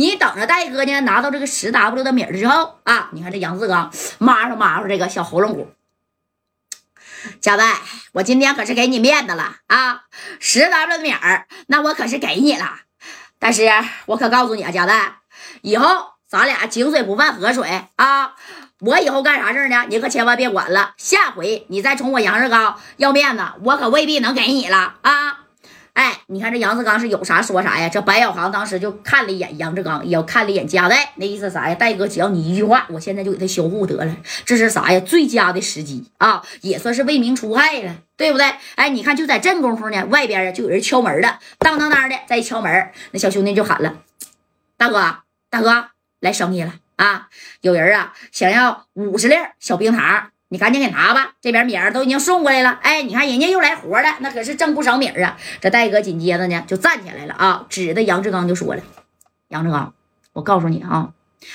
[0.00, 5.70] 你等着戴哥呢拿到这个十 W 的米儿之后啊，你看这杨志刚抹上抹上这个小喉咙骨。
[7.42, 7.74] 贾代，
[8.12, 10.04] 我今天可是给你面子了啊！
[10.38, 12.80] 十 W 的米儿，那我可是给你了。
[13.38, 13.68] 但是
[14.06, 15.18] 我可告诉你啊，贾代，
[15.60, 18.34] 以后咱俩井水不犯河水啊！
[18.78, 19.84] 我以后干啥事呢？
[19.90, 20.94] 你可千万别管了。
[20.96, 25.40] 下回你再冲我杨志刚要面子，我可未必能给你了啊！
[26.00, 27.86] 哎，你看这杨志刚是有啥说啥呀？
[27.86, 31.74] 这白小航当时就看了一眼杨志刚，也看了一眼加代，那意思啥呀？
[31.74, 34.16] 戴哥，只要你一句话，我现在就给他销户得了。
[34.46, 34.98] 这是啥呀？
[35.00, 38.50] 最佳的时机啊，也算是为民除害了，对不对？
[38.76, 43.98] 哎，你看就在这功夫呢，外边就有人敲门了，当当当的再一敲门，那小兄弟就喊了
[44.78, 45.18] ：“大哥，
[45.50, 45.88] 大哥，
[46.20, 47.28] 来生意了啊！
[47.60, 52.80] 有人啊想要五十粒小冰糖。”你赶紧给拿吧，这边米儿都已经送过来了。
[52.82, 55.36] 哎，你看人家又来活了，那可是挣不少米儿啊。
[55.60, 58.82] 这戴哥紧接着呢就站起来了啊，指着杨志刚就说了
[59.48, 59.94] ：“杨志刚，
[60.32, 61.10] 我告诉你啊，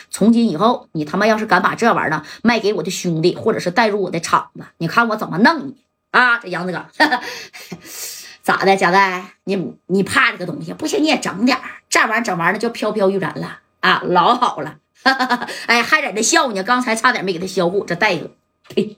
[0.09, 5.76] 从今以后你他妈要是敢把这玩意儿卖给我的兄弟，或者是带入我的厂子，你看我怎么弄你
[6.12, 6.88] 啊！”这杨志刚
[8.41, 10.71] 咋的，贾代，你你怕这个东西？
[10.73, 11.57] 不行你也整点
[11.90, 14.77] 这玩意儿整完了就飘飘欲然了啊，老好了。
[15.68, 17.84] 哎，还在这笑呢，刚才差点没给他销户。
[17.84, 18.32] 这戴哥。
[18.74, 18.98] 嘿，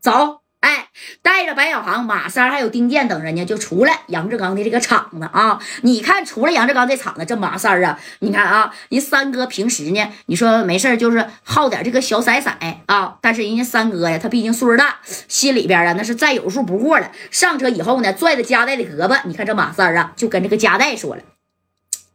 [0.00, 0.40] 走！
[0.60, 0.88] 哎，
[1.22, 5.60] 带着白小航、马三还有丁健等人呢，就出来杨志刚的这个厂子啊。
[5.82, 12.50] 你看，除了杨志刚这厂子，这马三啊，你看啊，人三哥平时呢，你说没事就是好点这个小色色
[12.86, 13.18] 啊。
[13.22, 14.96] 但是人家三哥呀，他毕竟岁数大，
[15.28, 17.12] 心里边啊那是再有数不过了。
[17.30, 21.22] 上车以后呢，拽着夹带的胳膊，你看这马三啊，就跟这个夹带说了：“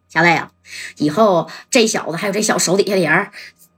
[0.10, 0.52] 夹带呀，
[0.98, 3.28] 以后这小子还有这小手底下的人。”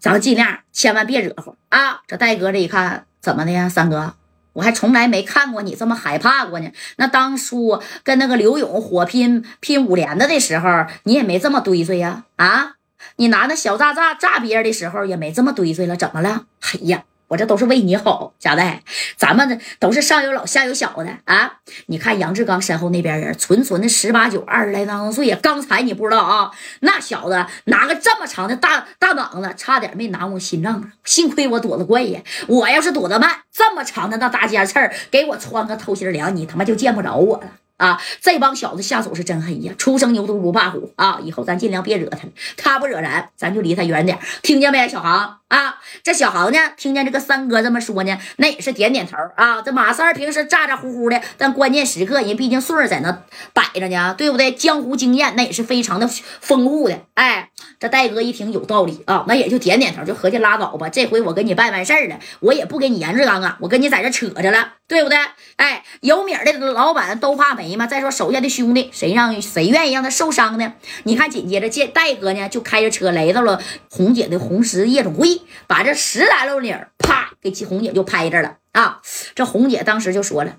[0.05, 2.01] 咱尽量千万别惹祸啊！
[2.05, 4.13] 这戴哥这一看，怎么的呀，三哥，
[4.53, 6.69] 我还从来没看过你这么害怕过呢。
[6.97, 12.25] 那当初跟那个刘勇火拼拼五连的的时候，你也没这么堆罪呀？
[12.35, 12.73] 啊，
[13.15, 16.45] 你拿那小炸炸炸别人的时候，也没这么堆罪了，怎么了？
[16.61, 17.03] 哎呀！
[17.27, 18.83] 我这都是为你好，贾代，
[19.17, 21.53] 咱们呢都是上有老下有小的啊！
[21.87, 25.37] 你看杨志刚身后那边人，纯纯的十八九、二十来当岁呀。
[25.41, 26.51] 刚才你不知道啊，
[26.81, 30.91] 那小子拿个这么长的大大膀子，差点没拿我心脏上。
[31.03, 32.21] 幸亏我躲得快呀！
[32.47, 37.47] 我要是躲得慢，这么长的那大尖刺儿给我穿个透心凉，你他妈就见不着我了。
[37.77, 39.73] 啊，这帮小子下手是真黑呀！
[39.77, 41.19] 初生牛犊不怕虎啊！
[41.21, 42.19] 以后咱尽量别惹他，
[42.55, 45.75] 他不惹咱，咱就离他远点，听见没，小航啊？
[46.03, 49.61] 这小航呢，听见这个三哥这么说呢，那也是点点头啊。
[49.61, 53.23] 这马三平时咋咋呼呼的，但关键时刻人毕竟岁数在那
[53.53, 54.51] 摆着呢，对不对？
[54.51, 56.07] 江湖经验那也是非常的
[56.41, 56.99] 丰富的。
[57.13, 60.89] 哎，这戴哥一听有道理啊，那也就点点头，就合计拉倒吧。
[60.89, 65.17] 这回我跟你办完事儿了，我也不跟你严志刚啊，我跟你在这扯着了，对不对？
[65.57, 67.87] 哎，有米的老板都怕没嘛。
[67.87, 70.73] 再说手下的兄弟，谁让谁愿意让他受伤呢？
[71.03, 75.34] 你看，紧接着这戴哥呢，就开着车来到了红姐的红石夜总会，
[75.67, 79.01] 把这十来溜领啪给红姐就拍这了啊！
[79.35, 80.57] 这红姐当时就说了：“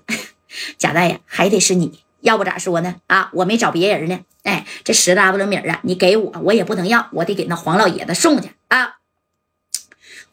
[0.77, 2.95] 贾大爷，还得是你，要不咋说呢？
[3.07, 4.19] 啊，我没找别人呢。
[4.43, 8.97] 哎，这十 W 米啊，你给我，我也不能要，我得给那黄老爷子送去啊！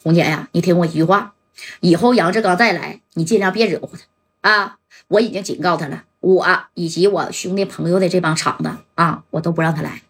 [0.02, 1.34] 红姐呀，你听我一句话，
[1.80, 4.02] 以后杨志刚再来，你尽量别惹乎他。”
[4.50, 4.78] 啊！
[5.08, 10.02] 我已经警告他了，我以及我兄弟朋友的这帮厂子啊，我都不让他来。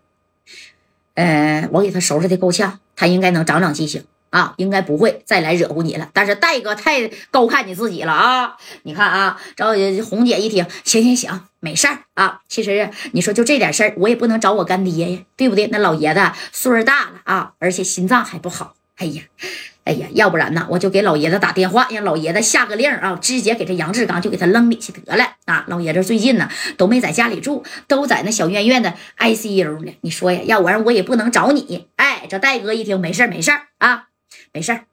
[1.14, 6.10] 呃，我给他收拾的够呛，他应该能长长记性啊，应该不会再来惹乎你了。
[6.12, 8.56] 但是戴哥太高看你自己了啊！
[8.82, 9.66] 你看啊，找
[10.04, 12.40] 红姐一听，行行行，没事儿啊。
[12.48, 15.68] 其实你说就这点事儿，我也不能找我干爹呀，对不对？
[15.68, 18.74] 那老爷子岁数大了啊，而且心脏还不好。
[18.96, 19.22] 哎呀！
[19.84, 25.64] 哎呀，要不然呢，我就给老爷子打电话，让老爷子下个令啊，直接给这杨志刚就给他扔里去得了啊！
[25.68, 29.92] 老爷子最近呢都没在家里住，都在那小院院的 ICU 呢。
[30.00, 31.86] 你说呀，要不然我也不能找你。
[31.94, 34.06] 哎，这戴哥一听，没事没事啊，
[34.52, 34.84] 没事儿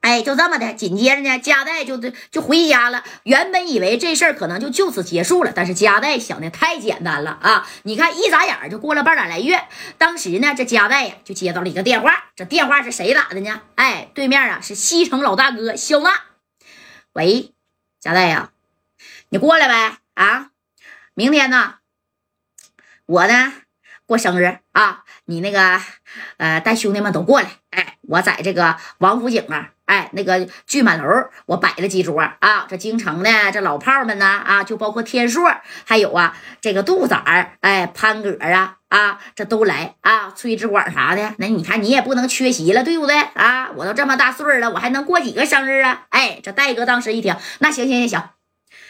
[0.00, 1.96] 哎，就这么的，紧接着呢，加代就
[2.30, 3.02] 就回家了。
[3.22, 7.66] 原本以为这事儿可能就就此结束了，但是加代想的太简单了啊！
[7.84, 9.66] 你看，一眨眼就过了半拉来月。
[9.96, 13.62] 当时呢，这加代呀就接到了一个电话，这电话是谁打的呢？
[13.76, 16.12] 哎，对面啊是西城老大哥肖娜。
[17.14, 17.54] 喂，
[17.98, 18.50] 加代呀，
[19.30, 20.50] 你过来呗啊！
[21.14, 21.76] 明天呢，
[23.06, 23.54] 我呢
[24.06, 25.80] 过生日啊，你那个
[26.36, 27.48] 呃带兄弟们都过来。
[27.70, 29.70] 哎，我在这个王府井啊。
[29.86, 31.04] 哎，那个聚满楼，
[31.44, 32.66] 我摆了几桌啊！
[32.66, 35.42] 这京城的这老炮们呢，啊，就包括天硕，
[35.84, 41.34] 还有啊，这个杜仔儿，哎，潘哥啊，啊，这都来啊，崔志广啥的。
[41.36, 43.72] 那你看，你也不能缺席了，对不对啊？
[43.76, 46.06] 我都这么大岁了，我还能过几个生日啊？
[46.08, 48.30] 哎，这戴哥当时一听，那行行行行，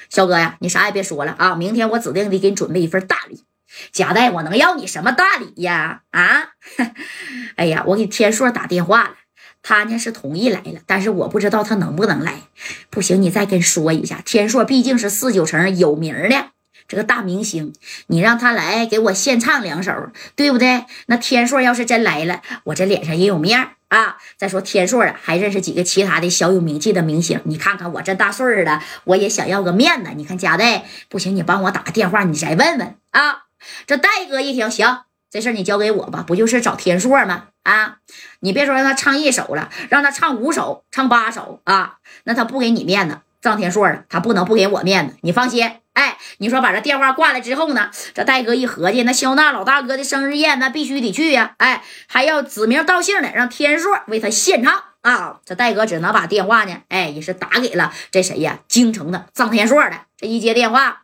[0.09, 1.57] 肖哥呀，你啥也别说了啊！
[1.57, 3.43] 明天我指定得给你准备一份大礼。
[3.93, 6.03] 贾代，我能要你什么大礼呀？
[6.11, 6.51] 啊，
[7.57, 9.15] 哎呀，我给天硕打电话了，
[9.63, 12.43] 他呢是同意来了，但是我不知道他能不能来。
[12.91, 16.51] 不行，你再跟说一下，天硕毕竟是四九城有名的
[16.87, 17.73] 这个大明星，
[18.09, 20.85] 你让他来给我献唱两首，对不对？
[21.07, 24.19] 那天硕要是真来了，我这脸上也有面啊。
[24.37, 30.11] 再说天硕啊，还认识几个其他的小有名气的明星，你看看我这大岁数了，我也想要个面子。
[30.15, 33.44] 你看贾代，不行，你帮我打个电话，你再问问啊。
[33.87, 37.45] 这戴哥一听，行，这事你交给我吧，不就是找天硕吗？
[37.65, 37.97] 啊，
[38.41, 45.17] 你别说让他唱一首了，让他唱五首、唱八首啊，那他不给你面子，张天硕，他不能不给我面子。
[45.23, 55.41] 你放心，哎，你说把这电话挂了之后呢，这戴哥一合计，那肖娜老大哥的生日宴，那必须得去呀，哎，还要指名道姓的让天硕为他献唱啊。
[55.47, 58.59] 这戴哥只能把电话呢，哎，也是打给了这谁呀？
[58.69, 60.01] 京城的张天硕的。
[60.19, 61.04] 这一接电话。